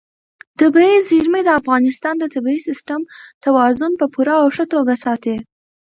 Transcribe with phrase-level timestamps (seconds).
[0.59, 3.01] طبیعي زیرمې د افغانستان د طبعي سیسټم
[3.45, 5.35] توازن په پوره او ښه توګه ساتي.